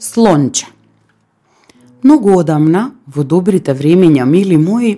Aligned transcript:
Слонче. 0.00 0.66
Многу 2.02 2.32
одамна, 2.40 2.94
во 3.04 3.20
добрите 3.20 3.74
времења, 3.76 4.24
мили 4.24 4.56
мои, 4.56 4.94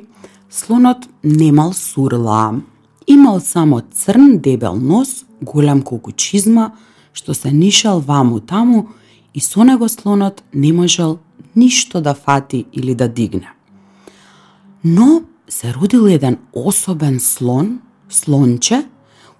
слонот 0.47 1.09
немал 1.25 1.73
сурла. 1.75 2.61
Имал 3.11 3.41
само 3.41 3.81
црн 3.83 4.39
дебел 4.39 4.77
нос, 4.77 5.25
голем 5.41 5.83
колку 5.83 6.13
чизма, 6.13 6.77
што 7.13 7.35
се 7.35 7.51
нишал 7.51 7.99
ваму 7.99 8.39
таму 8.39 8.91
и 9.35 9.41
со 9.41 9.65
него 9.65 9.89
слонот 9.89 10.45
не 10.53 10.73
можел 10.73 11.19
ништо 11.57 12.01
да 12.01 12.15
фати 12.15 12.67
или 12.73 12.95
да 12.95 13.09
дигне. 13.09 13.51
Но 14.85 15.23
се 15.49 15.75
родил 15.75 16.07
еден 16.07 16.39
особен 16.53 17.19
слон, 17.19 17.81
слонче, 18.09 18.87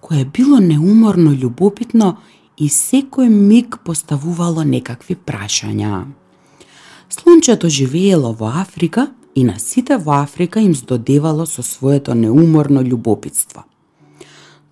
кое 0.01 0.25
било 0.25 0.59
неуморно 0.59 1.31
љубопитно 1.31 2.17
и 2.57 2.69
секој 2.69 3.29
миг 3.29 3.79
поставувало 3.85 4.63
некакви 4.63 5.15
прашања. 5.15 6.05
Слончето 7.09 7.69
живеело 7.69 8.33
во 8.33 8.51
Африка 8.61 9.11
и 9.35 9.43
на 9.43 9.59
сите 9.59 9.97
во 9.97 10.21
Африка 10.21 10.59
им 10.59 10.75
здодевало 10.75 11.45
со 11.45 11.63
своето 11.63 12.13
неуморно 12.13 12.81
љубопитство. 12.81 13.65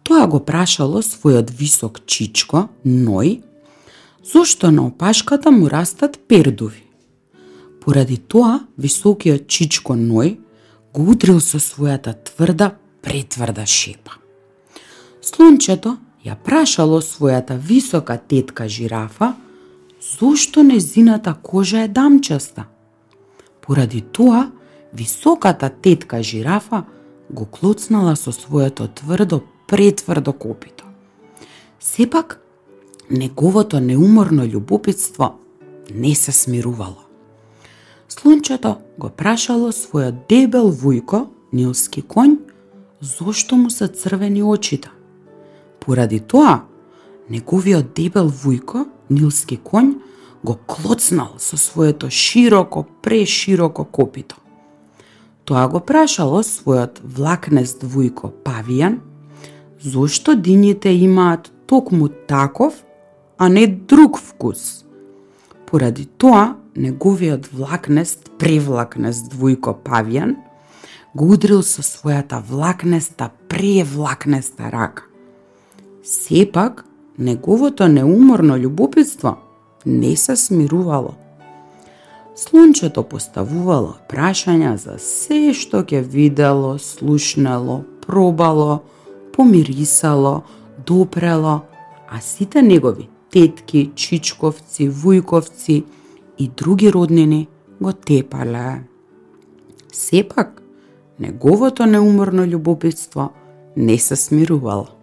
Тоа 0.03 0.27
го 0.27 0.39
прашало 0.39 1.01
својот 1.01 1.51
висок 1.51 2.05
чичко, 2.05 2.69
Ној, 2.85 3.41
зошто 4.25 4.71
на 4.71 4.87
опашката 4.87 5.51
му 5.51 5.69
растат 5.69 6.19
пердуви. 6.27 6.83
Поради 7.81 8.17
тоа, 8.17 8.65
високиот 8.77 9.47
чичко 9.47 9.93
Ној 9.93 10.37
го 10.93 11.01
удрил 11.11 11.39
со 11.39 11.57
својата 11.57 12.13
тврда, 12.13 12.75
претврда 13.01 13.65
шепа. 13.65 14.17
Слончето 15.21 15.97
ја 16.25 16.35
прашало 16.35 17.01
својата 17.01 17.57
висока 17.57 18.17
тетка 18.17 18.67
жирафа 18.69 19.33
зошто 20.01 20.63
незината 20.63 21.33
кожа 21.33 21.79
е 21.81 21.87
дамчаста. 21.87 22.65
Поради 23.61 24.01
тоа, 24.01 24.51
високата 24.93 25.69
тетка 25.69 26.23
жирафа 26.23 26.83
го 27.29 27.45
клоцнала 27.45 28.15
со 28.15 28.31
своето 28.31 28.87
тврдо, 28.87 29.41
претврдо 29.67 30.33
копито. 30.33 30.85
Сепак, 31.79 32.41
неговото 33.09 33.79
неуморно 33.79 34.43
љубопитство 34.43 35.39
не 35.93 36.15
се 36.15 36.31
смирувало. 36.31 37.05
Слончето 38.09 38.77
го 38.99 39.09
прашало 39.09 39.71
својот 39.71 40.27
дебел 40.29 40.71
вујко, 40.71 41.27
нилски 41.53 42.03
конј, 42.03 42.37
зошто 43.01 43.55
му 43.55 43.69
се 43.69 43.87
црвени 43.87 44.43
очите. 44.43 44.89
Поради 45.81 46.19
тоа, 46.19 46.61
неговиот 47.29 47.95
дебел 47.97 48.29
вујко, 48.29 48.85
нилски 49.09 49.57
конј, 49.57 49.95
го 50.43 50.55
клоцнал 50.65 51.35
со 51.37 51.57
своето 51.57 52.09
широко, 52.09 52.85
прешироко 53.01 53.85
копито. 53.85 54.35
Тоа 55.45 55.65
го 55.67 55.81
прашало 55.81 56.43
својот 56.45 57.01
влакнест 57.01 57.81
вујко 57.81 58.29
Павијан, 58.45 59.01
зошто 59.81 60.37
дињите 60.37 60.93
имаат 61.01 61.49
токму 61.65 62.09
таков, 62.29 62.73
а 63.37 63.49
не 63.49 63.65
друг 63.67 64.19
вкус. 64.19 64.85
Поради 65.65 66.05
тоа, 66.05 66.57
неговиот 66.75 67.49
влакнест, 67.53 68.29
превлакнест 68.37 69.33
двојко 69.33 69.73
Павијан, 69.73 70.37
го 71.13 71.33
удрил 71.33 71.63
со 71.65 71.81
својата 71.81 72.37
влакнеста, 72.37 73.31
превлакнеста 73.49 74.69
рака. 74.69 75.10
Сепак, 76.03 76.85
неговото 77.17 77.87
неуморно 77.87 78.57
љубопитство 78.57 79.35
не 79.85 80.15
се 80.15 80.35
смирувало. 80.35 81.13
Слончето 82.35 83.03
поставувало 83.03 83.99
прашања 84.09 84.75
за 84.81 84.95
се 84.97 85.53
што 85.53 85.83
ќе 85.85 86.01
видело, 86.01 86.79
слушнало, 86.81 87.83
пробало, 88.01 88.81
помирисало, 89.33 90.41
допрело, 90.87 91.61
а 92.09 92.21
сите 92.21 92.61
негови 92.61 93.05
тетки, 93.29 93.91
чичковци, 93.95 94.89
вујковци 94.89 95.83
и 96.37 96.47
други 96.47 96.89
роднини 96.89 97.47
го 97.81 97.93
тепале. 97.93 98.81
Сепак, 99.93 100.63
неговото 101.19 101.85
неуморно 101.85 102.47
љубопитство 102.49 103.29
не 103.77 103.97
се 103.97 104.15
смирувало. 104.15 105.00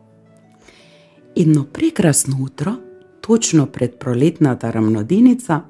Едно 1.41 1.65
прекрасно 1.65 2.37
утро, 2.41 2.77
точно 3.21 3.67
пред 3.67 3.99
пролетната 3.99 4.73
рамноденица, 4.73 5.63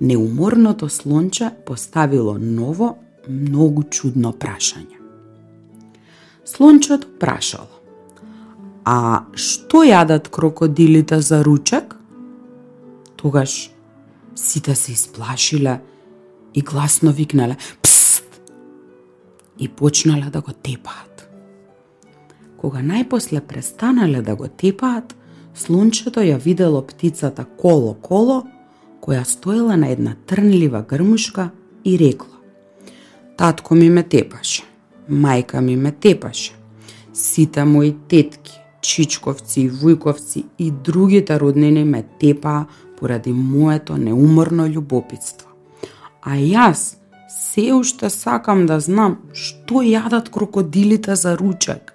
неуморното 0.00 0.88
слонче 0.88 1.50
поставило 1.66 2.38
ново, 2.38 2.98
многу 3.28 3.82
чудно 3.82 4.30
прашање. 4.32 4.94
Слончето 6.44 7.10
прашало, 7.18 7.82
а 8.86 9.26
што 9.34 9.82
јадат 9.82 10.30
крокодилите 10.30 11.18
за 11.20 11.42
ручек? 11.42 11.98
Тогаш 13.16 13.74
сите 14.38 14.74
се 14.74 14.92
исплашиле 14.92 15.80
и 16.54 16.62
гласно 16.62 17.12
викнале 17.12 17.56
„псст“ 17.82 18.40
и 19.58 19.68
почнале 19.68 20.30
да 20.30 20.40
го 20.40 20.52
тепаат. 20.52 21.07
Кога 22.58 22.82
најпосле 22.82 23.40
престанале 23.40 24.22
да 24.22 24.34
го 24.36 24.48
тепаат, 24.48 25.14
слончето 25.54 26.20
ја 26.20 26.38
видело 26.42 26.82
птицата 26.82 27.46
коло-коло, 27.56 28.42
која 29.00 29.24
стоела 29.24 29.76
на 29.76 29.88
една 29.88 30.16
трнлива 30.26 30.82
грмушка 30.82 31.50
и 31.84 31.98
рекла 31.98 32.38
Татко 33.38 33.74
ми 33.74 33.90
ме 33.90 34.02
тепаше, 34.02 34.64
мајка 35.10 35.60
ми 35.60 35.76
ме 35.76 35.92
тепаше, 35.92 36.56
сите 37.14 37.64
мои 37.64 37.92
тетки, 38.08 38.58
чичковци 38.82 39.60
и 39.60 39.70
вујковци 39.70 40.42
и 40.58 40.70
другите 40.70 41.38
роднини 41.38 41.84
ме 41.84 42.02
тепаа 42.18 42.66
поради 42.98 43.32
моето 43.32 43.96
неуморно 43.96 44.66
љубопитство. 44.66 45.46
А 46.22 46.34
јас 46.34 46.98
се 47.30 47.72
уште 47.72 48.10
сакам 48.10 48.66
да 48.66 48.80
знам 48.80 49.18
што 49.32 49.86
јадат 49.86 50.32
крокодилите 50.34 51.14
за 51.14 51.36
ручек. 51.38 51.94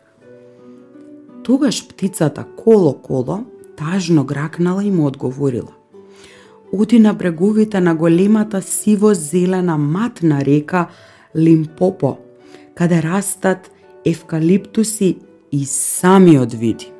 Тогаш 1.44 1.88
птицата 1.88 2.46
коло-коло 2.64 3.46
тажно 3.78 4.24
гракнала 4.24 4.84
и 4.84 4.92
му 4.92 5.08
одговорила. 5.08 5.74
Оди 6.74 7.00
на 7.00 7.14
бреговите 7.14 7.82
на 7.82 7.96
големата 7.96 8.62
сиво-зелена 8.62 9.78
матна 9.78 10.46
река 10.46 10.88
Лимпопо, 11.36 12.18
каде 12.76 13.04
растат 13.04 13.72
евкалиптуси 14.06 15.18
и 15.52 15.66
самиот 15.66 16.54
види. 16.54 16.92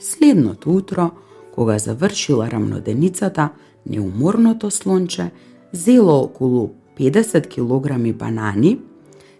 Следното 0.00 0.70
утро, 0.70 1.10
кога 1.54 1.78
завршила 1.78 2.50
рамноденицата, 2.50 3.48
неуморното 3.86 4.70
слонче 4.70 5.30
зело 5.72 6.18
околу 6.18 6.70
50 6.98 7.48
килограми 7.48 8.12
банани, 8.12 8.80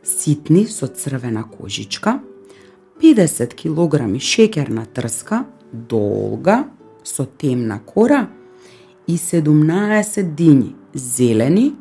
ситни 0.04 0.66
со 0.66 0.86
црвена 0.86 1.44
кожичка, 1.44 2.20
50 3.02 3.54
килограми 3.54 4.18
шеќерна 4.18 4.86
трска, 4.94 5.44
долга, 5.72 6.64
со 7.04 7.26
темна 7.26 7.80
кора, 7.84 8.28
и 9.06 9.16
17 9.18 10.34
дињи, 10.36 10.72
зелени, 10.94 11.72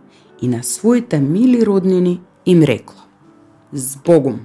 и 0.41 0.47
на 0.47 0.63
своите 0.63 1.19
мили 1.19 1.63
роднини 1.66 2.19
им 2.46 2.63
рекло. 2.63 3.06
Збогум! 3.72 4.41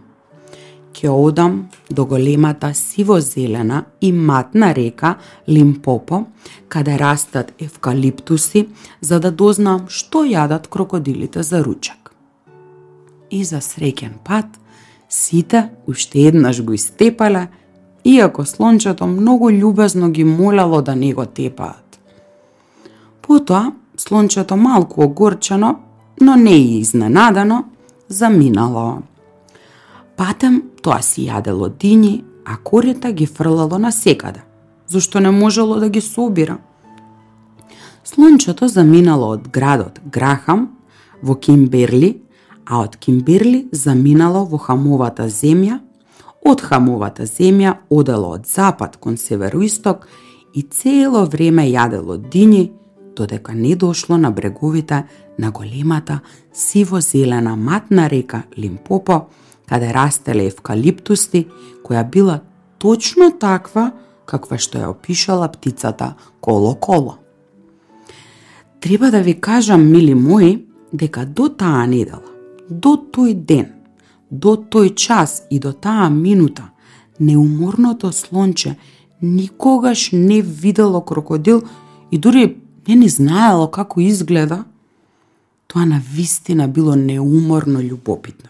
ќе 0.99 1.11
одам 1.11 1.69
до 1.91 2.05
големата 2.05 2.73
сиво-зелена 2.75 3.85
и 4.01 4.13
матна 4.13 4.75
река 4.75 5.15
Лимпопо, 5.49 6.25
каде 6.69 6.99
растат 6.99 7.53
евкалиптуси, 7.59 8.69
за 9.01 9.21
да 9.21 9.31
дознам 9.31 9.87
што 9.89 10.25
јадат 10.27 10.67
крокодилите 10.69 11.43
за 11.43 11.63
ручек. 11.63 12.13
И 13.31 13.45
за 13.45 13.61
среќен 13.63 14.19
пат, 14.25 14.59
сите 15.09 15.69
уште 15.87 16.19
еднаш 16.19 16.63
го 16.63 16.73
истепале, 16.73 17.49
иако 18.05 18.47
слончето 18.47 19.07
многу 19.07 19.51
љубезно 19.51 20.11
ги 20.11 20.25
молело 20.25 20.83
да 20.83 20.97
не 20.97 21.13
го 21.15 21.27
тепаат. 21.27 21.99
Потоа, 23.23 23.73
слончето 23.97 24.57
малку 24.57 25.03
огорчено, 25.03 25.77
но 26.21 26.37
не 26.37 26.57
и 26.57 26.81
изненадано, 26.81 27.65
заминало. 28.09 29.03
Патем 30.17 30.63
тоа 30.83 31.03
си 31.03 31.29
јадело 31.29 31.69
дињи, 31.71 32.25
а 32.45 32.57
корета 32.57 33.13
ги 33.13 33.27
фрлало 33.27 33.79
на 33.79 33.93
секаде, 33.93 34.43
зашто 34.89 35.21
не 35.21 35.31
можело 35.31 35.77
да 35.81 35.89
ги 35.89 36.01
собира. 36.01 36.59
Слончето 38.05 38.69
заминало 38.69 39.29
од 39.37 39.49
градот 39.53 40.01
Грахам 40.11 40.69
во 41.23 41.35
Кимберли, 41.35 42.23
а 42.69 42.81
од 42.81 42.97
Кимберли 42.97 43.69
заминало 43.73 44.45
во 44.45 44.59
Хамовата 44.59 45.29
земја, 45.33 45.79
од 46.45 46.61
Хамовата 46.61 47.25
земја 47.27 47.79
одело 47.91 48.35
од 48.37 48.47
запад 48.47 48.97
кон 48.97 49.17
североисток 49.17 50.07
и 50.55 50.63
цело 50.63 51.25
време 51.25 51.65
јадело 51.73 52.19
дињи, 52.19 52.69
додека 53.17 53.55
не 53.55 53.75
дошло 53.77 54.17
на 54.17 54.31
бреговите 54.31 55.05
на 55.39 55.51
големата 55.51 56.21
сиво-зелена 56.53 57.57
матна 57.57 58.09
река 58.11 58.43
Лимпопо, 58.59 59.27
каде 59.67 59.93
растеле 59.93 60.47
евкалиптусти, 60.47 61.47
која 61.83 62.05
била 62.05 62.41
точно 62.79 63.31
таква 63.31 63.91
каква 64.29 64.59
што 64.61 64.79
ја 64.79 64.93
опишала 64.93 65.49
птицата 65.49 66.15
Коло-Коло. 66.41 67.17
Треба 68.81 69.11
да 69.11 69.23
ви 69.23 69.35
кажам, 69.35 69.91
мили 69.91 70.15
мои, 70.15 70.67
дека 70.93 71.25
до 71.27 71.49
таа 71.49 71.87
недела, 71.87 72.38
до 72.71 72.97
тој 72.97 73.35
ден, 73.35 73.73
до 74.31 74.57
тој 74.57 74.95
час 74.95 75.43
и 75.51 75.59
до 75.59 75.73
таа 75.73 76.09
минута, 76.11 76.71
неуморното 77.21 78.13
слонче 78.13 78.77
никогаш 79.23 80.11
не 80.13 80.43
видело 80.43 81.01
крокодил 81.01 81.63
и 82.11 82.19
дури 82.19 82.57
не 82.89 82.95
ни 82.95 83.09
знаело 83.09 83.71
како 83.71 84.01
изгледа, 84.01 84.65
тоа 85.67 85.85
на 85.87 86.01
вистина 86.13 86.69
било 86.69 86.97
неуморно 86.97 87.81
љубопитно. 87.81 88.49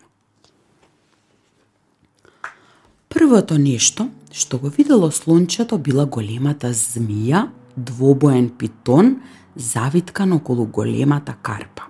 Првото 3.08 3.58
нешто 3.58 4.08
што 4.32 4.58
го 4.58 4.68
видело 4.68 5.10
слончето 5.10 5.78
била 5.78 6.04
големата 6.06 6.70
змија, 6.74 7.48
двобоен 7.76 8.50
питон, 8.58 9.16
завиткан 9.56 10.32
околу 10.32 10.66
големата 10.66 11.34
карпа. 11.42 11.88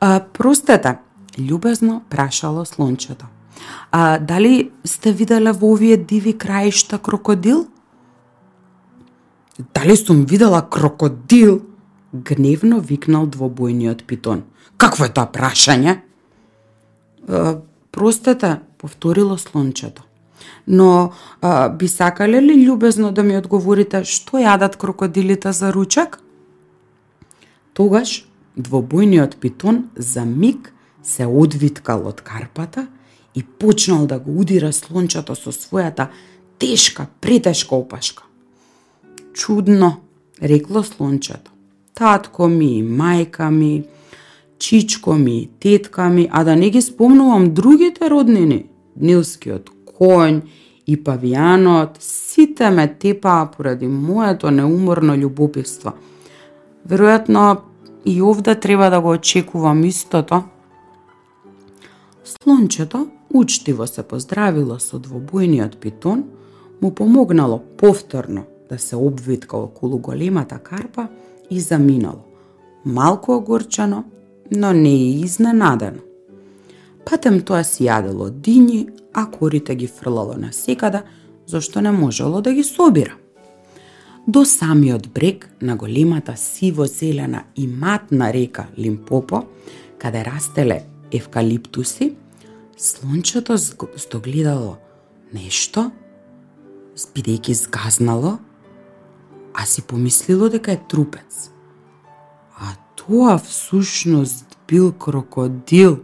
А, 0.00 0.20
простете, 0.20 0.98
љубезно 1.38 2.02
прашало 2.10 2.64
слончето. 2.64 3.26
А 3.90 4.18
дали 4.18 4.70
сте 4.84 5.12
виделе 5.12 5.52
во 5.52 5.72
овие 5.72 5.96
диви 5.96 6.32
краишта 6.32 6.98
крокодил? 6.98 7.68
Дали 9.74 9.96
сум 9.96 10.24
видела 10.24 10.62
крокодил? 10.70 11.62
Гневно 12.12 12.80
викнал 12.80 13.26
двобојниот 13.26 14.04
питон. 14.06 14.44
Какво 14.76 15.04
е 15.04 15.12
тоа 15.12 15.26
прашање? 15.26 16.00
А, 17.28 17.60
простете, 17.92 18.60
повторило 18.78 19.38
слончето. 19.38 20.02
Но 20.66 21.12
а, 21.40 21.68
би 21.68 21.88
сакале 21.88 22.42
ли 22.42 22.54
љубезно 22.66 23.12
да 23.12 23.22
ми 23.22 23.36
одговорите 23.36 24.04
што 24.04 24.38
јадат 24.38 24.76
крокодилите 24.76 25.52
за 25.52 25.72
ручек? 25.72 26.20
Тогаш 27.72 28.24
двобојниот 28.56 29.36
питон 29.36 29.88
за 29.96 30.24
миг 30.24 30.72
се 31.06 31.26
одвиткал 31.26 32.06
од 32.10 32.20
карпата 32.20 32.86
и 33.34 33.42
почнал 33.42 34.06
да 34.06 34.18
го 34.18 34.40
удира 34.40 34.72
слончето 34.72 35.36
со 35.38 35.52
својата 35.54 36.08
тешка, 36.58 37.06
претешка 37.20 37.76
опашка. 37.76 38.24
Чудно, 39.32 40.00
рекло 40.42 40.82
слончето. 40.82 41.52
Татко 41.94 42.48
ми, 42.48 42.82
мајка 42.82 43.50
ми, 43.50 43.84
чичко 44.58 45.14
ми, 45.14 45.48
тетка 45.60 46.08
ми, 46.08 46.28
а 46.32 46.44
да 46.44 46.56
не 46.56 46.70
ги 46.70 46.82
спомнувам 46.82 47.54
другите 47.54 48.10
роднини, 48.10 48.66
нилскиот 48.96 49.70
конј 49.96 50.42
и 50.86 50.96
павијанот, 50.96 52.00
сите 52.00 52.70
ме 52.70 52.88
тепаа 52.88 53.46
поради 53.50 53.86
моето 53.86 54.50
неуморно 54.50 55.16
љубопитство. 55.16 55.92
Веројатно 56.88 57.58
и 58.04 58.22
овде 58.22 58.54
треба 58.54 58.90
да 58.90 59.00
го 59.00 59.10
очекувам 59.10 59.84
истото. 59.84 60.44
Слончето 62.26 63.08
учтиво 63.34 63.86
се 63.86 64.02
поздравило 64.02 64.80
со 64.82 64.98
двобојниот 64.98 65.76
питон, 65.78 66.24
му 66.82 66.90
помогнало 66.90 67.60
повторно 67.78 68.42
да 68.68 68.78
се 68.78 68.96
обвитка 68.96 69.56
околу 69.56 69.98
големата 69.98 70.58
карпа 70.58 71.08
и 71.50 71.60
заминало. 71.60 72.24
Малку 72.84 73.32
огорчено, 73.32 74.04
но 74.56 74.72
не 74.72 74.94
и 74.94 75.20
изненадено. 75.20 76.02
Патем 77.04 77.38
тоа 77.46 77.62
си 77.62 77.86
јадело 77.86 78.26
дињи, 78.30 78.90
а 79.14 79.30
корите 79.30 79.74
ги 79.74 79.86
фрлало 79.86 80.34
на 80.34 80.52
секада, 80.52 81.02
зашто 81.46 81.80
не 81.80 81.92
можело 81.92 82.42
да 82.42 82.52
ги 82.52 82.64
собира. 82.64 83.14
До 84.26 84.44
самиот 84.44 85.08
брег 85.14 85.48
на 85.62 85.76
големата 85.76 86.36
сиво-зелена 86.36 87.44
и 87.56 87.66
матна 87.66 88.32
река 88.32 88.66
Лимпопо, 88.78 89.44
каде 89.98 90.24
растеле 90.24 90.95
евкалиптуси, 91.12 92.16
слончето 92.76 93.58
стогледало 93.58 94.76
нешто, 95.34 95.90
бидејќи 96.96 97.52
згазнало, 97.52 98.38
а 99.54 99.66
си 99.66 99.82
помислило 99.82 100.48
дека 100.48 100.72
е 100.72 100.82
трупец. 100.88 101.50
А 102.58 102.76
тоа 102.96 103.38
всушност 103.38 104.58
бил 104.68 104.92
крокодил. 104.92 106.00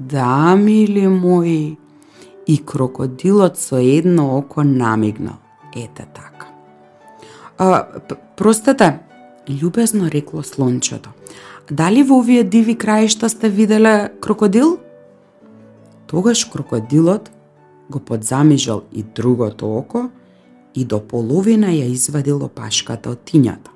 Да, 0.00 0.56
мили 0.56 1.06
мои, 1.06 1.76
и 2.46 2.58
крокодилот 2.64 3.58
со 3.58 3.76
едно 3.76 4.38
око 4.38 4.62
намигнал. 4.64 5.36
Ете 5.74 6.06
така. 6.14 6.46
А, 7.58 7.86
простете, 8.36 8.98
љубезно 9.48 10.10
рекло 10.10 10.42
слончето. 10.42 11.10
Дали 11.70 12.02
во 12.02 12.18
овие 12.18 12.44
диви 12.44 12.74
краишта 12.74 13.28
сте 13.28 13.48
виделе 13.48 14.12
крокодил? 14.20 14.78
Тогаш 16.06 16.44
крокодилот 16.44 17.30
го 17.90 17.98
подзамижал 17.98 18.82
и 18.92 19.02
другото 19.02 19.66
око 19.66 20.10
и 20.74 20.84
до 20.84 21.00
половина 21.00 21.66
ја 21.66 21.90
извадил 21.90 22.44
опашката 22.44 23.10
од 23.10 23.24
тињата. 23.26 23.70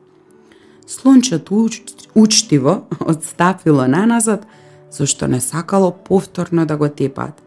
Слончето 0.87 1.65
уч, 1.65 1.83
учтиво 2.15 2.87
одстапило 3.01 3.89
наназад, 3.89 4.47
зашто 4.91 5.27
не 5.27 5.41
сакало 5.41 5.91
повторно 5.91 6.67
да 6.67 6.77
го 6.77 6.89
тепат. 6.89 7.43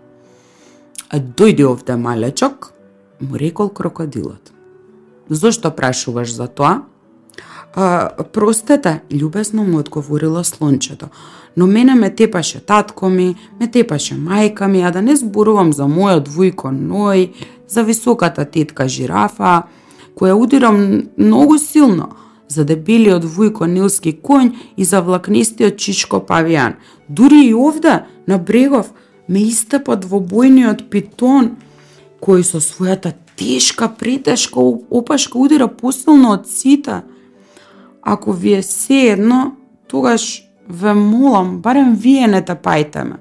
А 1.10 1.19
дојди 1.19 1.63
овде, 1.63 1.95
малечок, 1.95 2.74
му 3.22 3.40
рекол 3.40 3.69
крокодилот. 3.69 4.51
Зошто 5.30 5.72
прашуваш 5.72 6.34
за 6.34 6.48
тоа? 6.48 6.81
А, 7.75 8.09
простете, 8.33 9.01
љубезно 9.09 9.63
му 9.63 9.79
одговорила 9.79 10.43
слончето. 10.43 11.07
Но 11.57 11.67
мене 11.67 11.95
ме 11.95 12.15
тепаше 12.15 12.59
татко 12.59 13.09
ми, 13.09 13.35
ме 13.59 13.71
тепаше 13.71 14.15
мајка 14.15 14.67
ми, 14.67 14.81
а 14.81 14.91
да 14.91 15.01
не 15.01 15.15
зборувам 15.15 15.73
за 15.73 15.83
мојот 15.83 16.29
двојко 16.29 16.69
Ној, 16.69 17.29
за 17.67 17.83
високата 17.83 18.45
тетка 18.45 18.87
жирафа, 18.87 19.63
која 20.15 20.33
удира 20.33 20.71
многу 21.17 21.57
силно, 21.57 22.09
за 22.47 22.63
дебелиот 22.63 23.25
вујко 23.25 23.65
нилски 23.65 24.13
конј 24.21 24.53
и 24.77 24.85
за 24.85 25.01
влакнистиот 25.01 25.77
чичко 25.77 26.21
павијан. 26.21 26.77
Дури 27.09 27.47
и 27.47 27.53
овде, 27.53 28.03
на 28.27 28.37
брегов, 28.37 28.94
ме 29.27 29.42
истепа 29.49 29.97
двобојниот 29.97 30.89
питон, 30.89 31.56
кој 32.21 32.45
со 32.45 32.61
својата 32.61 33.13
тешка, 33.35 33.89
претешка 33.89 34.61
опашка 34.61 35.37
удира 35.37 35.68
посилно 35.68 36.37
од 36.37 36.47
сите. 36.47 37.01
Ако 38.06 38.33
ви 38.33 38.54
е 38.54 38.64
се 38.64 38.94
едно, 38.94 39.56
тогаш 39.88 40.50
ве 40.69 40.94
молам, 40.94 41.57
барем 41.57 41.95
вие 41.95 42.28
не 42.28 42.42
тапајте 42.42 43.04
ме. 43.04 43.18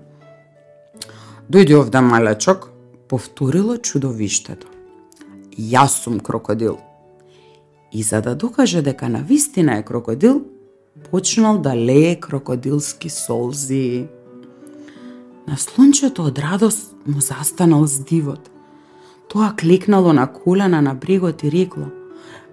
Дојди 1.50 1.76
овде, 1.78 2.00
малечок, 2.00 2.70
повторило 3.08 3.76
чудовиштето. 3.76 4.66
Јас 5.58 6.02
сум 6.02 6.20
крокодил. 6.20 6.78
И 7.92 8.02
за 8.02 8.22
да 8.22 8.34
докаже 8.34 8.82
дека 8.82 9.08
на 9.08 9.18
вистина 9.18 9.76
е 9.76 9.82
крокодил, 9.82 10.42
почнал 11.10 11.58
да 11.58 11.76
лее 11.76 12.16
крокодилски 12.16 13.10
солзи. 13.10 14.06
На 15.48 15.56
слончето 15.56 16.24
од 16.24 16.38
радост 16.38 16.94
му 17.06 17.20
застанал 17.20 17.86
здивот. 17.86 18.50
Тоа 19.28 19.54
клекнало 19.56 20.12
на 20.12 20.26
колена 20.26 20.82
на 20.82 20.94
брегот 20.94 21.42
и 21.42 21.52
рекло 21.52 22.01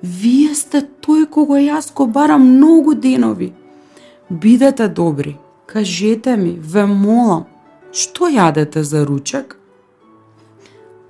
Вие 0.02 0.56
сте 0.56 0.82
тој 1.04 1.28
кого 1.28 1.60
јас 1.60 1.92
го 1.94 2.08
барам 2.08 2.46
многу 2.56 2.94
денови. 2.96 3.54
Бидете 4.30 4.88
добри, 4.88 5.38
кажете 5.66 6.38
ми, 6.38 6.56
ве 6.60 6.86
молам, 6.86 7.46
што 7.92 8.30
јадете 8.32 8.84
за 8.84 9.04
ручек? 9.06 9.58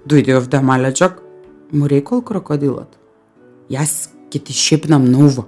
Дојде 0.08 0.38
овде 0.38 0.62
малечок, 0.62 1.22
му 1.72 1.88
рекол 1.88 2.22
крокодилот. 2.22 2.98
Јас 3.69 4.10
ќе 4.31 4.41
ти 4.41 4.53
шепнам 4.53 5.05
ново. 5.05 5.46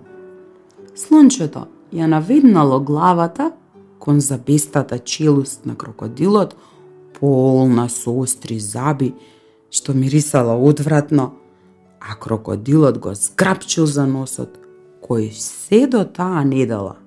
Слончето 0.95 1.65
ја 1.91 2.05
наведнало 2.05 2.79
главата 2.79 3.51
кон 3.99 4.19
забестата 4.19 4.99
челуст 4.99 5.65
на 5.65 5.75
крокодилот, 5.75 6.55
полна 7.19 7.89
со 7.89 8.11
остри 8.11 8.59
заби, 8.59 9.13
што 9.71 9.93
мирисала 9.93 10.57
одвратно, 10.57 11.31
а 12.01 12.15
крокодилот 12.15 12.97
го 12.97 13.15
скрапчил 13.15 13.85
за 13.85 14.07
носот, 14.09 14.57
кој 15.05 15.29
се 15.37 15.85
до 15.87 16.01
таа 16.05 16.41
недела, 16.45 16.97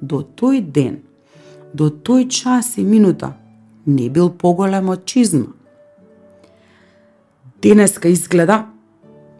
до 0.00 0.20
тој 0.20 0.60
ден, 0.60 1.00
до 1.72 1.88
тој 1.88 2.28
час 2.28 2.76
и 2.76 2.84
минута, 2.84 3.32
не 3.86 4.10
бил 4.10 4.28
поголем 4.30 4.92
од 4.92 5.06
чизма. 5.08 5.56
Денеска 7.62 8.08
изгледа, 8.12 8.66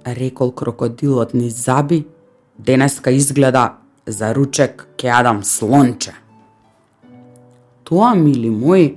рекол 0.07 0.53
крокодилот 0.53 1.35
ни 1.35 1.51
заби, 1.51 2.07
денеска 2.59 3.11
изгледа 3.11 3.77
за 4.07 4.33
ручек 4.35 4.89
ке 4.97 5.13
јадам 5.13 5.43
слонче. 5.45 6.15
Тоа, 7.85 8.15
мили 8.15 8.51
мои, 8.51 8.97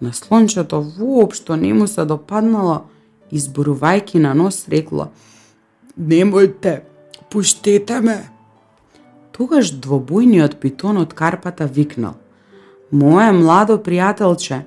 на 0.00 0.12
слончето 0.12 0.82
воопшто 0.82 1.56
не 1.56 1.72
му 1.74 1.86
се 1.86 2.04
допаднало, 2.04 2.84
изборувајки 3.32 4.18
на 4.18 4.34
нос 4.34 4.68
рекло 4.68 5.08
Немојте, 5.98 6.80
пуштете 7.30 8.00
ме. 8.00 8.18
Тогаш 9.32 9.72
двобојниот 9.72 10.58
питон 10.60 10.98
од 11.00 11.14
карпата 11.14 11.66
викнал 11.66 12.18
Моje 12.90 13.32
младо 13.32 13.78
пријателче, 13.78 14.64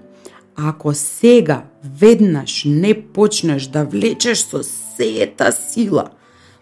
ако 0.55 0.93
сега 0.93 1.63
веднаш 1.83 2.63
не 2.65 2.93
почнеш 2.93 3.67
да 3.67 3.83
влечеш 3.83 4.45
со 4.47 4.63
сета 4.63 5.51
сила, 5.51 6.09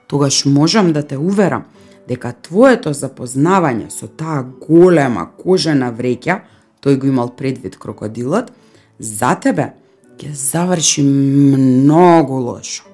тогаш 0.08 0.46
можам 0.46 0.94
да 0.94 1.04
те 1.04 1.18
уверам 1.18 1.66
дека 2.10 2.34
твоето 2.34 2.94
запознавање 2.98 3.92
со 3.94 4.08
таа 4.08 4.42
голема 4.42 5.30
кожена 5.38 5.94
вреќа, 5.94 6.42
тој 6.82 6.98
го 6.98 7.08
имал 7.08 7.30
предвид 7.38 7.78
крокодилот, 7.78 8.50
за 8.98 9.36
тебе 9.36 9.74
ќе 10.18 10.34
заврши 10.34 11.04
многу 11.06 12.42
лошо. 12.42 12.91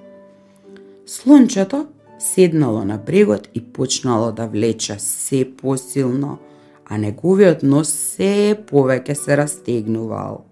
Слончето 1.09 1.87
седнало 2.19 2.85
на 2.85 2.97
брегот 2.97 3.47
и 3.53 3.63
почнало 3.63 4.31
да 4.31 4.47
влече 4.47 4.99
се 4.99 5.51
посилно, 5.57 6.37
а 6.85 6.97
неговиот 6.97 7.63
нос 7.63 7.87
се 7.87 8.57
повеќе 8.67 9.13
се 9.15 9.37
растегнувал. 9.39 10.43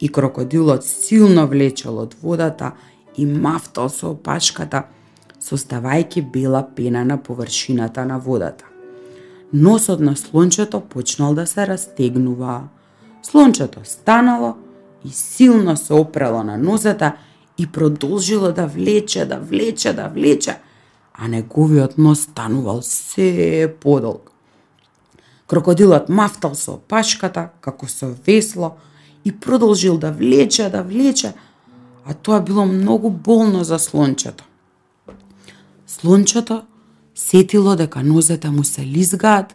И 0.00 0.08
крокодилот 0.08 0.88
силно 0.88 1.44
влечел 1.46 2.00
од 2.00 2.16
водата 2.22 2.72
и 3.16 3.26
мафтал 3.26 3.92
со 3.92 4.14
опашката, 4.16 4.86
составајќи 5.36 6.24
бела 6.32 6.64
пена 6.64 7.04
на 7.04 7.20
површината 7.20 8.04
на 8.08 8.18
водата. 8.18 8.64
Носот 9.52 10.00
на 10.00 10.16
слончето 10.16 10.80
почнал 10.80 11.34
да 11.34 11.46
се 11.46 11.66
растегнува. 11.66 12.68
Слончето 13.22 13.80
станало 13.84 14.54
и 15.04 15.10
силно 15.12 15.76
се 15.76 15.92
опрело 15.92 16.42
на 16.42 16.56
нозата 16.56 17.12
и 17.60 17.66
продолжило 17.66 18.52
да 18.52 18.66
влече, 18.66 19.24
да 19.24 19.38
влече, 19.38 19.92
да 19.92 20.08
влече, 20.08 20.58
а 21.14 21.28
неговиот 21.28 21.98
нос 21.98 22.20
станувал 22.20 22.82
се 22.82 23.74
подолг. 23.80 24.30
Крокодилот 25.46 26.08
мафтал 26.08 26.54
со 26.54 26.78
пашката, 26.88 27.50
како 27.60 27.84
со 27.84 28.14
весло, 28.26 28.78
и 29.24 29.32
продолжил 29.32 29.98
да 29.98 30.12
влече, 30.12 30.70
да 30.70 30.82
влече, 30.82 31.34
а 32.06 32.14
тоа 32.14 32.40
било 32.40 32.64
многу 32.64 33.10
болно 33.10 33.64
за 33.64 33.78
слончето. 33.78 34.44
Слончето 35.86 36.62
сетило 37.14 37.76
дека 37.76 38.02
нозете 38.02 38.50
му 38.50 38.64
се 38.64 38.86
лизгаат 38.86 39.54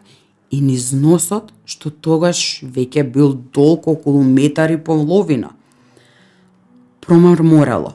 и 0.50 0.60
низ 0.60 0.92
носот, 0.92 1.50
што 1.66 1.90
тогаш 1.90 2.62
веќе 2.62 3.02
бил 3.02 3.34
долг 3.34 3.88
околу 3.90 4.22
метар 4.22 4.70
и 4.70 4.78
половина. 4.78 5.56
Промрморало. 7.06 7.92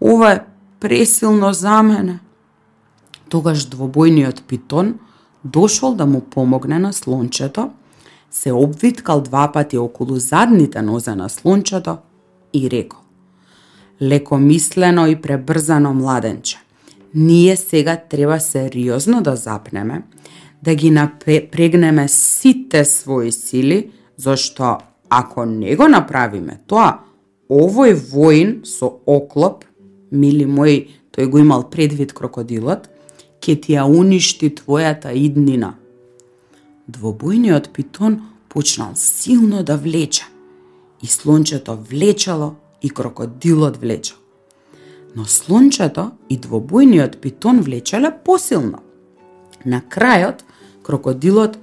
Ова 0.00 0.32
е 0.32 0.40
пресилно 0.80 1.52
за 1.52 1.82
мене. 1.82 2.18
Тогаш 3.28 3.64
двобојниот 3.72 4.42
питон 4.46 4.98
дошол 5.44 5.94
да 5.94 6.06
му 6.06 6.20
помогне 6.20 6.78
на 6.78 6.92
слончето, 6.92 7.70
се 8.30 8.52
обвиткал 8.52 9.20
два 9.20 9.52
пати 9.52 9.78
околу 9.78 10.16
задните 10.16 10.82
нозе 10.82 11.14
на 11.14 11.28
слончето 11.28 11.96
и 12.52 12.70
рекол 12.70 13.00
Лекомислено 14.02 15.06
и 15.06 15.16
пребрзано 15.16 15.94
младенче, 15.94 16.58
ние 17.14 17.56
сега 17.56 17.96
треба 17.96 18.40
сериозно 18.40 19.22
да 19.22 19.36
запнеме, 19.36 20.02
да 20.62 20.74
ги 20.74 20.90
напрегнеме 20.90 22.08
сите 22.08 22.84
своји 22.84 23.30
сили, 23.30 23.90
зашто 24.16 24.78
ако 25.10 25.44
не 25.44 25.76
го 25.76 25.88
направиме 25.88 26.60
тоа, 26.66 26.98
овој 27.54 27.94
воин 27.94 28.62
со 28.66 28.90
оклоп, 29.06 29.64
мили 30.10 30.46
мој, 30.46 30.88
тој 31.14 31.30
го 31.30 31.38
имал 31.38 31.68
предвид 31.70 32.12
крокодилот, 32.16 32.88
ќе 33.40 33.54
ти 33.62 33.76
ја 33.76 33.86
уништи 33.86 34.50
твојата 34.50 35.14
иднина. 35.14 35.74
Двобојниот 36.90 37.70
питон 37.72 38.20
почнал 38.48 38.92
силно 38.96 39.62
да 39.62 39.76
влече, 39.76 40.24
и 41.02 41.06
слончето 41.06 41.76
влечало 41.90 42.54
и 42.82 42.90
крокодилот 42.90 43.76
влечал. 43.76 44.18
Но 45.16 45.24
слончето 45.24 46.10
и 46.28 46.38
двобојниот 46.38 47.20
питон 47.20 47.60
влечеле 47.62 48.10
посилно. 48.24 48.82
На 49.64 49.80
крајот, 49.80 50.42
крокодилот 50.82 51.58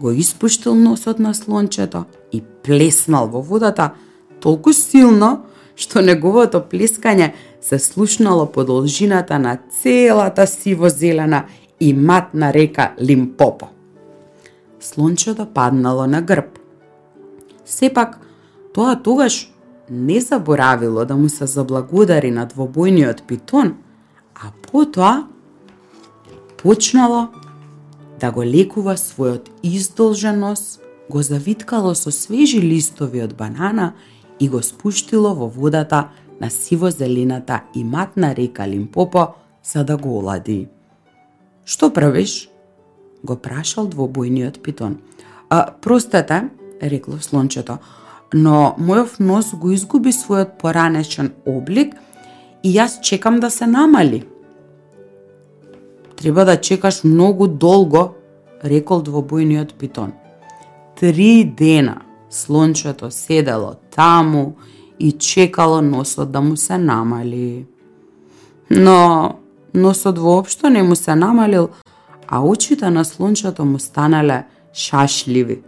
го 0.00 0.10
испуштил 0.12 0.74
носот 0.74 1.18
на 1.18 1.34
слончето 1.34 2.04
и 2.32 2.42
плеснал 2.62 3.28
во 3.28 3.42
водата 3.42 3.94
толку 4.40 4.72
силно, 4.72 5.44
што 5.78 6.02
неговото 6.02 6.60
плескање 6.60 7.32
се 7.60 7.78
слушнало 7.78 8.46
по 8.46 8.64
должината 8.64 9.38
на 9.38 9.58
целата 9.82 10.46
сиво-зелена 10.46 11.44
и 11.80 11.92
матна 11.94 12.52
река 12.52 12.94
Лимпопо. 13.00 13.68
Слончето 14.80 15.46
паднало 15.46 16.06
на 16.06 16.22
грб. 16.22 16.58
Сепак, 17.64 18.18
тоа 18.74 19.02
тогаш 19.02 19.52
не 19.90 20.20
заборавило 20.20 21.04
да 21.04 21.16
му 21.16 21.28
се 21.28 21.46
заблагодари 21.46 22.30
на 22.30 22.46
двобојниот 22.46 23.26
питон, 23.26 23.74
а 24.34 24.50
потоа 24.62 25.26
почнало 26.62 27.28
да 28.20 28.30
го 28.30 28.42
лекува 28.42 28.96
својот 28.96 29.48
издолжен 29.62 30.40
нос, 30.40 30.80
го 31.10 31.22
завиткало 31.22 31.94
со 31.94 32.10
свежи 32.12 32.60
листови 32.60 33.22
од 33.22 33.34
банана 33.34 33.94
и 34.40 34.48
го 34.48 34.62
спуштило 34.62 35.34
во 35.34 35.48
водата 35.48 36.08
на 36.40 36.50
сиво-зелената 36.50 37.60
и 37.74 37.84
матна 37.84 38.34
река 38.36 38.68
Лимпопо 38.68 39.26
за 39.64 39.84
да 39.84 39.96
го 39.96 40.18
олади. 40.18 40.68
Што 41.64 41.90
правиш? 41.90 42.48
го 43.24 43.34
прашал 43.36 43.88
двобојниот 43.90 44.62
питон. 44.62 44.98
А, 45.50 45.66
простете, 45.82 46.48
рекло 46.82 47.18
слончето, 47.18 47.78
но 48.32 48.76
мојов 48.78 49.18
нос 49.18 49.50
го 49.58 49.72
изгуби 49.74 50.12
својот 50.14 50.54
поранешен 50.62 51.32
облик 51.46 51.96
и 52.62 52.72
јас 52.78 53.00
чекам 53.02 53.40
да 53.40 53.50
се 53.50 53.66
намали. 53.66 54.22
Треба 56.16 56.44
да 56.44 56.60
чекаш 56.60 57.02
многу 57.04 57.48
долго, 57.48 58.14
рекол 58.64 59.02
двобојниот 59.02 59.74
питон. 59.74 60.12
Три 60.94 61.44
дена 61.44 62.07
слончето 62.30 63.10
седело 63.10 63.74
таму 63.96 64.56
и 65.00 65.12
чекало 65.12 65.82
носот 65.82 66.30
да 66.30 66.40
му 66.40 66.56
се 66.56 66.78
намали. 66.78 67.66
Но 68.70 69.34
носот 69.74 70.18
воопшто 70.18 70.70
не 70.70 70.82
му 70.82 70.96
се 70.96 71.14
намалил, 71.14 71.68
а 72.28 72.44
очите 72.44 72.90
на 72.90 73.04
слончето 73.04 73.64
му 73.64 73.78
станале 73.78 74.44
шашливи. 74.72 75.62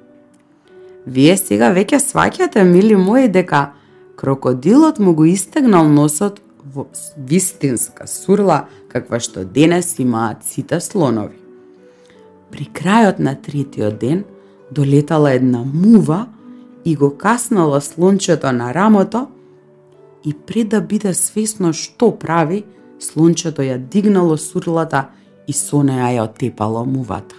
Вие 1.07 1.37
сега 1.37 1.73
веќе 1.73 1.97
сваќате, 1.97 2.62
мили 2.64 2.97
мои, 2.97 3.29
дека 3.29 3.73
крокодилот 4.17 4.99
му 4.99 5.14
го 5.14 5.25
истегнал 5.25 5.88
носот 5.88 6.43
во 6.75 6.87
вистинска 7.17 8.07
сурла, 8.07 8.67
каква 8.88 9.21
што 9.21 9.45
денес 9.45 9.97
имаат 9.99 10.45
сите 10.45 10.81
слонови. 10.81 11.40
При 12.50 12.69
крајот 12.69 13.19
на 13.19 13.35
третиот 13.35 13.99
ден 13.99 14.25
долетала 14.71 15.33
една 15.33 15.64
мува 15.64 16.26
и 16.85 16.97
го 16.97 17.17
каснала 17.17 17.81
слончето 17.81 18.53
на 18.53 18.75
рамото 18.75 19.29
и 20.27 20.35
пред 20.35 20.69
да 20.69 20.81
биде 20.81 21.15
свесно 21.15 21.73
што 21.73 22.13
прави, 22.19 22.65
слончето 22.99 23.63
ја 23.63 23.79
дигнало 23.79 24.37
сурлата 24.37 25.09
и 25.49 25.53
со 25.53 25.83
неа 25.83 26.13
ја 26.13 26.29
отепало 26.29 26.85
мувата. 26.85 27.37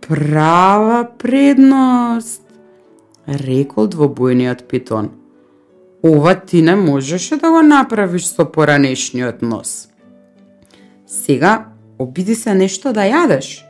Права 0.00 1.08
предност, 1.18 2.42
рекол 3.28 3.88
двобојниот 3.88 4.66
питон. 4.68 5.10
Ова 6.04 6.34
ти 6.34 6.62
не 6.62 6.76
можеше 6.76 7.36
да 7.36 7.50
го 7.50 7.62
направиш 7.62 8.26
со 8.26 8.44
поранешниот 8.44 9.42
нос. 9.42 9.88
Сега 11.06 11.66
обиди 11.98 12.34
се 12.34 12.54
нешто 12.54 12.92
да 12.92 13.04
јадеш. 13.04 13.69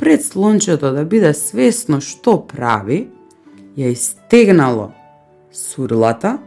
Пред 0.00 0.24
слончето 0.24 0.92
да 0.92 1.04
биде 1.04 1.34
свесно 1.36 1.98
што 2.00 2.38
прави, 2.48 3.10
ја 3.76 3.90
истегнало 3.92 4.94
сурлата, 5.52 6.38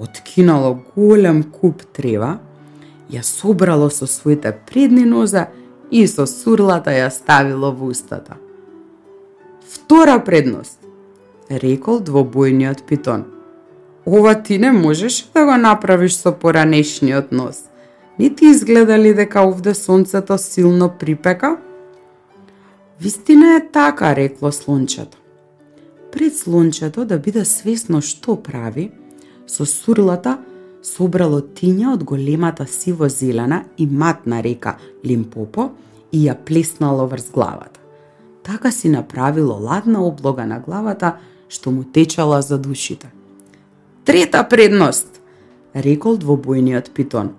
откинало 0.00 0.78
голем 0.96 1.42
куп 1.52 1.82
трева, 1.92 2.38
ја 3.12 3.20
собрало 3.20 3.90
со 3.92 4.08
своите 4.08 4.54
предни 4.64 5.04
ноза 5.04 5.50
и 5.92 6.06
со 6.08 6.24
сурлата 6.24 6.96
ја 6.96 7.10
ставило 7.12 7.68
во 7.76 7.92
устата. 7.92 8.40
Втора 9.68 10.16
предност, 10.24 10.80
рекол 11.52 12.00
двобојниот 12.00 12.86
питон. 12.88 13.26
Ова 14.06 14.34
ти 14.42 14.56
не 14.58 14.72
можеш 14.72 15.28
да 15.34 15.44
го 15.44 15.60
направиш 15.60 16.16
со 16.16 16.32
поранешниот 16.32 17.28
нос. 17.32 17.68
Ни 18.18 18.34
ти 18.34 18.46
изгледали 18.46 19.14
дека 19.14 19.44
овде 19.44 19.74
сонцето 19.74 20.38
силно 20.38 20.88
припека? 20.98 21.58
Вистина 23.00 23.56
е 23.56 23.68
така, 23.72 24.16
рекло 24.16 24.52
слончето. 24.52 25.18
Пред 26.12 26.36
слончето 26.36 27.04
да 27.04 27.18
биде 27.18 27.44
свесно 27.44 28.00
што 28.00 28.38
прави, 28.40 28.90
со 29.46 29.66
сурлата 29.68 30.38
собрало 30.80 31.42
тиња 31.42 31.92
од 31.92 32.04
големата 32.08 32.64
сиво-зелена 32.64 33.64
и 33.78 33.86
матна 33.86 34.40
река 34.42 34.78
Лимпопо 35.04 35.70
и 36.12 36.24
ја 36.24 36.36
плеснало 36.40 37.06
врз 37.06 37.28
главата. 37.30 37.80
Така 38.42 38.72
си 38.72 38.88
направило 38.88 39.58
ладна 39.60 40.06
облога 40.06 40.46
на 40.46 40.60
главата, 40.60 41.16
што 41.48 41.70
му 41.70 41.84
течала 41.84 42.42
за 42.42 42.58
душите. 42.58 43.12
Трета 44.04 44.48
предност, 44.48 45.20
рекол 45.74 46.16
двобојниот 46.16 46.92
питон. 46.94 47.34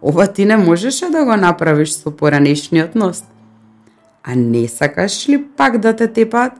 Ова 0.00 0.26
ти 0.26 0.44
не 0.44 0.56
можеше 0.56 1.10
да 1.10 1.24
го 1.24 1.36
направиш 1.36 1.92
со 1.92 2.10
поранешниот 2.10 2.94
нос. 2.94 3.24
А 4.24 4.34
не 4.34 4.68
сакаш 4.68 5.28
ли 5.28 5.44
пак 5.56 5.78
да 5.78 5.96
те 5.96 6.12
тепат? 6.12 6.52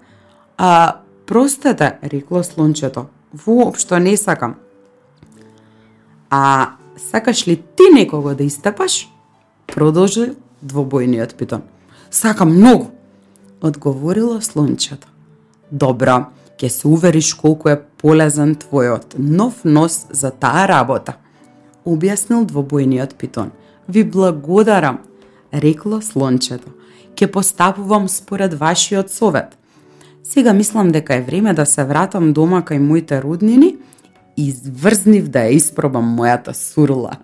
А, 0.56 0.97
простете, 1.26 1.99
рекло 2.04 2.42
слончето. 2.42 3.06
Воопшто 3.35 3.99
не 3.99 4.16
сакам. 4.16 4.54
А 6.30 6.71
сакаш 6.97 7.49
ли 7.49 7.56
ти 7.56 7.83
некого 7.94 8.35
да 8.35 8.44
истепаш? 8.44 9.09
Продолжи 9.66 10.35
двобојниот 10.64 11.35
питон. 11.37 11.62
Сакам 12.11 12.56
многу, 12.56 12.90
одговорило 13.61 14.40
слончето. 14.40 15.09
Добро, 15.73 16.26
ќе 16.61 16.68
се 16.68 16.88
увериш 16.88 17.33
колку 17.35 17.68
е 17.73 17.80
полезен 17.80 18.54
твојот 18.61 19.16
нов 19.18 19.64
нос 19.64 20.06
за 20.11 20.30
таа 20.30 20.68
работа, 20.68 21.16
објаснил 21.87 22.44
двобојниот 22.44 23.16
питон. 23.18 23.50
Ви 23.88 24.04
благодарам, 24.04 25.00
рекло 25.52 26.00
слончето. 26.02 26.71
Ке 27.16 27.30
постапувам 27.30 28.09
според 28.09 28.54
вашиот 28.54 29.11
совет. 29.11 29.59
Сега 30.23 30.52
мислам 30.52 30.90
дека 30.90 31.14
е 31.14 31.23
време 31.23 31.54
да 31.54 31.66
се 31.66 31.85
вратам 31.85 32.33
дома 32.33 32.62
кај 32.62 32.78
моите 32.78 33.21
роднини 33.23 33.76
и 34.37 34.54
врзнив 34.83 35.28
да 35.28 35.47
ја 35.47 35.54
испробам 35.54 36.16
мојата 36.16 36.52
сурла. 36.52 37.21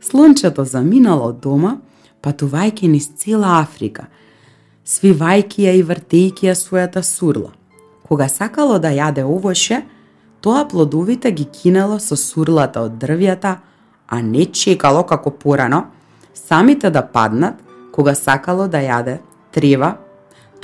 Слончето 0.00 0.64
заминало 0.64 1.32
дома, 1.32 1.78
патувајќи 2.22 2.88
низ 2.88 3.08
цела 3.16 3.60
Африка, 3.60 4.08
свивајќи 4.84 5.64
ја 5.64 5.72
и 5.78 5.82
вртејќи 5.86 6.50
ја 6.50 6.54
својата 6.58 7.02
сурла. 7.02 7.54
Кога 8.02 8.28
сакало 8.28 8.78
да 8.78 8.90
јаде 8.90 9.24
овоше, 9.24 9.82
тоа 10.40 10.64
плодовите 10.68 11.30
ги 11.30 11.44
кинело 11.44 12.00
со 12.00 12.16
сурлата 12.16 12.82
од 12.82 12.98
дрвјата, 12.98 13.56
а 14.08 14.22
не 14.22 14.46
чекало 14.46 15.06
како 15.06 15.30
порано, 15.30 15.84
самите 16.34 16.90
да 16.90 17.02
паднат, 17.06 17.54
кога 18.00 18.14
сакало 18.16 18.64
да 18.64 18.80
јаде 18.80 19.18
трева, 19.52 19.98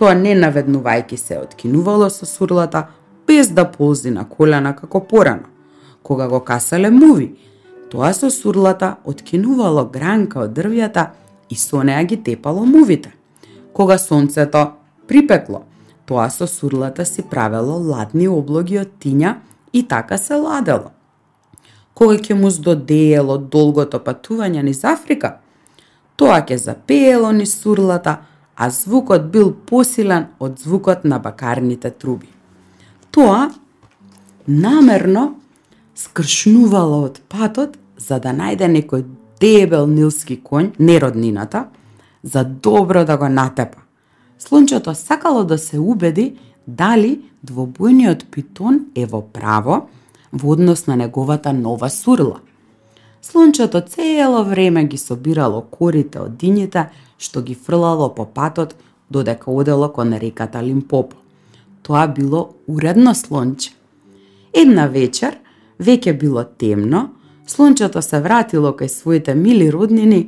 тоа 0.01 0.15
не 0.17 0.33
наведнувајки 0.33 1.19
се 1.21 1.37
откинувало 1.37 2.09
со 2.09 2.25
сурлата, 2.25 2.87
без 3.29 3.51
да 3.53 3.67
ползи 3.69 4.11
на 4.11 4.25
колена 4.25 4.73
како 4.77 5.03
порано. 5.05 5.53
Кога 6.03 6.29
го 6.33 6.41
касале 6.41 6.91
муви, 6.91 7.35
тоа 7.93 8.15
со 8.17 8.31
сурлата 8.31 8.97
откинувало 9.05 9.85
гранка 9.85 10.47
од 10.47 10.57
дрвјата 10.57 11.11
и 11.51 11.61
со 11.61 11.85
неа 11.85 12.09
ги 12.09 12.17
тепало 12.17 12.65
мувите. 12.65 13.13
Кога 13.73 13.99
сонцето 13.99 14.73
припекло, 15.07 15.67
тоа 16.07 16.31
со 16.31 16.47
сурлата 16.47 17.05
си 17.05 17.23
правело 17.23 17.77
ладни 17.77 18.29
облоги 18.29 18.81
од 18.81 18.97
тиња 18.97 19.37
и 19.73 19.85
така 19.85 20.17
се 20.17 20.41
ладело. 20.41 20.95
Кога 21.93 22.17
ќе 22.17 22.33
му 22.33 22.49
здодеело 22.49 23.37
долгото 23.37 24.01
патување 24.01 24.63
низ 24.63 24.85
Африка, 24.85 25.41
тоа 26.17 26.41
ќе 26.41 26.57
запеело 26.57 27.33
низ 27.33 27.55
сурлата, 27.61 28.19
а 28.57 28.71
звукот 28.71 29.31
бил 29.33 29.53
посилен 29.53 30.27
од 30.41 30.59
звукот 30.59 31.05
на 31.05 31.19
бакарните 31.19 31.91
труби. 31.91 32.29
Тоа 33.11 33.51
намерно 34.47 35.35
скршнувало 35.95 37.03
од 37.05 37.21
патот 37.29 37.77
за 37.97 38.19
да 38.21 38.33
најде 38.37 38.69
некој 38.69 39.05
дебел 39.41 39.87
нилски 39.87 40.41
конј, 40.45 40.73
нероднината, 40.79 41.67
за 42.23 42.45
добро 42.45 43.05
да 43.05 43.17
го 43.17 43.29
натепа. 43.29 43.79
Слончето 44.39 44.95
сакало 44.95 45.45
да 45.45 45.59
се 45.59 45.79
убеди 45.79 46.37
дали 46.67 47.21
двобојниот 47.47 48.27
питон 48.31 48.87
е 48.95 49.07
во 49.07 49.23
право 49.23 49.87
во 50.33 50.53
однос 50.53 50.87
на 50.87 50.97
неговата 50.97 51.53
нова 51.53 51.91
сурла. 51.91 52.41
Слончето 53.31 53.81
цело 53.81 54.45
време 54.45 54.85
ги 54.85 54.99
собирало 54.99 55.61
корите 55.71 56.21
од 56.23 56.37
дињата 56.39 56.85
што 57.19 57.41
ги 57.43 57.57
фрлало 57.59 58.07
по 58.15 58.23
патот 58.23 58.77
додека 59.11 59.51
одело 59.51 59.89
кон 59.91 60.13
реката 60.15 60.63
Лимпопо. 60.63 61.17
Тоа 61.83 62.07
било 62.07 62.55
уредно 62.69 63.15
слонче. 63.15 63.73
Една 64.55 64.87
вечер, 64.87 65.41
веќе 65.83 66.15
било 66.21 66.45
темно, 66.45 67.09
слончето 67.47 68.03
се 68.03 68.23
вратило 68.23 68.71
кај 68.71 68.87
своите 68.87 69.35
мили 69.35 69.73
роднини 69.75 70.23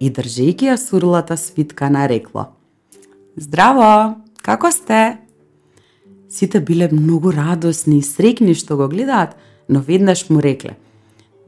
и 0.00 0.10
држејќи 0.10 0.74
ја 0.74 0.76
сурлата 0.76 1.38
свитка 1.38 1.94
нарекло. 1.94 2.48
Здраво, 3.36 4.18
како 4.42 4.74
сте? 4.74 5.18
Сите 6.28 6.58
биле 6.60 6.90
многу 6.90 7.30
радосни 7.30 7.98
и 7.98 8.02
срекни 8.02 8.54
што 8.58 8.76
го 8.76 8.88
гледаат, 8.88 9.38
но 9.68 9.78
веднаш 9.78 10.26
му 10.30 10.42
рекле. 10.42 10.81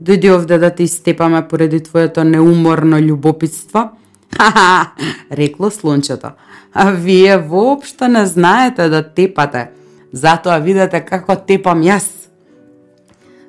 Дојди 0.03 0.31
овде 0.35 0.59
да 0.59 0.71
те 0.71 0.83
истепаме 0.83 1.49
поради 1.49 1.81
твоето 1.81 2.25
неуморно 2.25 2.99
љубопитство. 2.99 3.91
Ха-ха, 4.37 4.91
рекло 5.33 5.71
слончето. 5.71 6.31
А 6.75 6.91
вие 6.91 7.39
воопшто 7.39 8.09
не 8.09 8.27
знаете 8.27 8.89
да 8.89 9.03
тепате. 9.03 9.71
Затоа 10.13 10.59
видете 10.59 11.01
како 11.01 11.37
тепам 11.37 11.83
јас. 11.83 12.07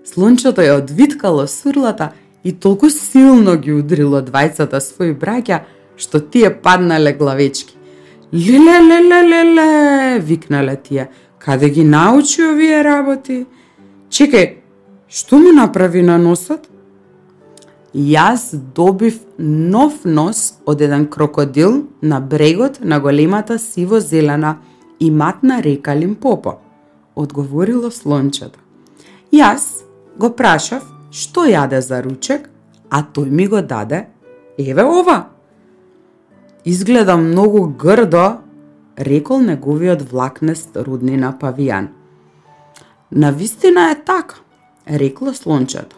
Слончето 0.05 0.61
ја 0.61 0.77
одвиткало 0.77 1.47
сурлата 1.47 2.11
и 2.43 2.53
толку 2.53 2.89
силно 2.89 3.57
ги 3.57 3.73
удрило 3.73 4.21
двајцата 4.21 4.77
своји 4.77 5.17
браќа, 5.17 5.59
што 5.97 6.19
тие 6.21 6.51
паднале 6.53 7.13
главечки. 7.13 7.73
Леле, 8.33 8.77
леле, 8.85 9.21
леле, 9.23 10.19
викнале 10.19 10.75
тие. 10.75 11.09
Каде 11.39 11.69
ги 11.69 11.83
научи 11.83 12.43
овие 12.45 12.83
работи? 12.83 13.45
Чекај, 14.09 14.64
што 15.15 15.39
му 15.39 15.53
направи 15.55 16.01
на 16.03 16.17
носот? 16.19 16.67
Јас 17.95 18.49
добив 18.75 19.21
нов 19.39 20.01
нос 20.03 20.57
од 20.67 20.81
еден 20.83 21.05
крокодил 21.07 21.85
на 22.01 22.19
брегот 22.19 22.81
на 22.83 22.99
големата 22.99 23.55
сиво-зелена 23.59 24.57
и 24.99 25.11
матна 25.11 25.61
река 25.63 25.95
Лимпопо, 25.95 26.57
одговорило 27.15 27.91
слончето. 27.91 28.59
Јас 29.31 29.85
го 30.19 30.33
прашав 30.35 30.83
што 31.15 31.45
јаде 31.47 31.79
за 31.79 32.01
ручек, 32.03 32.49
а 32.91 32.99
тој 32.99 33.31
ми 33.31 33.47
го 33.47 33.61
даде, 33.61 34.07
еве 34.59 34.83
ова. 34.83 35.29
Изгледа 36.65 37.15
многу 37.17 37.67
грдо, 37.67 38.41
рекол 38.97 39.39
неговиот 39.39 40.01
влакнест 40.11 40.75
руднина 40.75 41.31
павијан. 41.39 41.87
На 43.11 43.31
вистина 43.31 43.91
е 43.91 43.95
така, 43.95 44.43
рекло 44.89 45.33
слончето, 45.33 45.95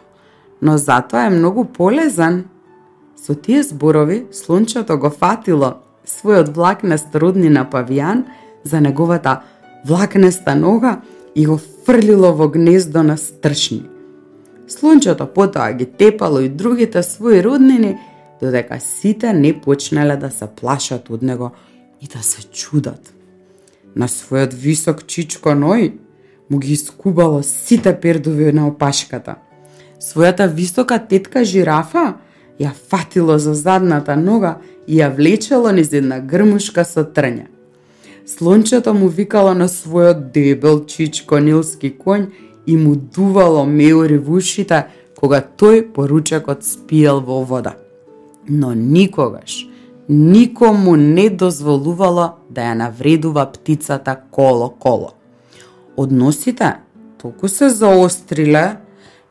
но 0.61 0.77
затоа 0.77 1.25
е 1.25 1.29
многу 1.29 1.65
полезен. 1.65 2.45
Со 3.15 3.35
тие 3.35 3.63
зборови, 3.63 4.25
слончето 4.31 4.97
го 4.97 5.09
фатило 5.09 5.73
својот 6.07 6.53
влакнест 6.55 7.15
руднина 7.15 7.65
павијан 7.67 8.23
за 8.63 8.81
неговата 8.81 9.41
влакнеста 9.85 10.55
нога 10.55 11.01
и 11.35 11.45
го 11.45 11.57
фрлило 11.57 12.33
во 12.33 12.47
гнездо 12.49 13.03
на 13.03 13.17
стршни. 13.17 13.83
Слончето 14.67 15.27
потоа 15.27 15.73
ги 15.73 15.85
тепало 15.85 16.39
и 16.39 16.49
другите 16.49 17.03
своји 17.03 17.43
роднини, 17.43 17.97
додека 18.41 18.79
сите 18.79 19.33
не 19.33 19.53
почнале 19.61 20.17
да 20.17 20.31
се 20.31 20.47
плашат 20.47 21.09
од 21.09 21.21
него 21.21 21.51
и 22.01 22.07
да 22.07 22.23
се 22.23 22.43
чудат. 22.51 23.13
На 23.95 24.07
својот 24.07 24.53
висок 24.53 25.05
чичко 25.07 25.55
ној 25.55 25.93
му 26.49 26.57
ги 26.59 26.73
искубало 26.73 27.43
сите 27.43 27.99
пердови 27.99 28.51
на 28.53 28.67
опашката. 28.67 29.35
Својата 30.01 30.47
висока 30.47 30.99
тетка 31.07 31.43
жирафа 31.43 32.13
ја 32.59 32.71
фатило 32.73 33.37
за 33.37 33.53
задната 33.53 34.15
нога 34.15 34.57
и 34.87 35.01
ја 35.01 35.15
влечело 35.15 35.71
низ 35.71 35.93
една 35.93 36.19
грмушка 36.19 36.85
со 36.85 37.03
трња. 37.03 37.47
Слончето 38.25 38.93
му 38.93 39.07
викало 39.07 39.53
на 39.53 39.67
својот 39.67 40.31
дебел 40.31 40.85
чичко 40.85 41.39
нилски 41.39 41.93
конј 41.97 42.29
и 42.67 42.77
му 42.77 42.95
дувало 42.95 43.65
меури 43.65 44.17
в 44.17 44.31
ушите 44.31 44.85
кога 45.19 45.41
тој 45.41 45.91
поручекот 45.93 46.63
спиел 46.63 47.19
во 47.21 47.43
вода. 47.43 47.73
Но 48.49 48.73
никогаш, 48.73 49.67
никому 50.09 50.95
не 50.95 51.29
дозволувало 51.29 52.37
да 52.49 52.61
ја 52.61 52.73
навредува 52.73 53.45
птицата 53.51 54.15
коло-коло. 54.31 55.16
Односите 55.97 56.75
толку 57.17 57.49
се 57.49 57.69
заостриле, 57.73 58.77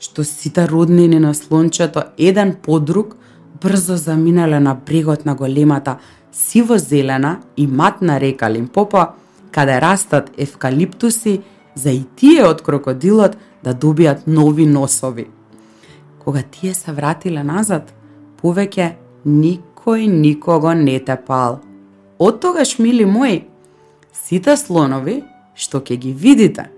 што 0.03 0.25
сите 0.27 0.67
роднини 0.67 1.21
на 1.23 1.33
слончето 1.35 2.03
еден 2.19 2.57
по 2.63 2.81
друг 2.81 3.17
брзо 3.63 3.97
заминале 3.97 4.61
на 4.61 4.75
брегот 4.75 5.25
на 5.25 5.35
големата 5.35 5.97
сиво-зелена 6.33 7.39
и 7.57 7.67
матна 7.67 8.21
река 8.21 8.51
Лимпопо, 8.51 9.07
каде 9.51 9.81
растат 9.81 10.31
евкалиптуси 10.37 11.41
за 11.75 11.91
и 11.91 12.03
тие 12.17 12.43
од 12.45 12.61
крокодилот 12.67 13.39
да 13.65 13.75
добијат 13.75 14.27
нови 14.27 14.67
носови. 14.67 15.31
Кога 16.19 16.43
тие 16.43 16.75
се 16.75 16.93
вратиле 16.93 17.47
назад, 17.47 17.95
повеќе 18.43 18.97
никој 19.25 20.11
никого 20.11 20.75
не 20.75 20.99
тепал. 20.99 21.61
Од 22.19 22.41
тогаш, 22.41 22.79
мили 22.79 23.05
мои, 23.05 23.45
сите 24.13 24.57
слонови 24.57 25.23
што 25.57 25.81
ќе 25.81 25.97
ги 25.97 26.13
видите, 26.13 26.69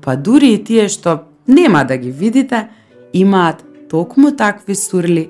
па 0.00 0.16
дури 0.16 0.54
и 0.54 0.62
тие 0.64 0.88
што 0.88 1.18
нема 1.46 1.84
да 1.84 1.96
ги 1.96 2.10
видите, 2.10 2.68
имаат 3.12 3.64
токму 3.90 4.32
такви 4.36 4.74
сурли, 4.74 5.28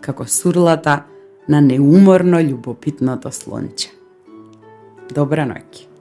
како 0.00 0.26
сурлата 0.28 1.04
на 1.48 1.60
неуморно 1.60 2.40
љубопитното 2.40 3.32
слонче. 3.32 3.90
Добра 5.14 5.48
ноќ. 5.48 5.93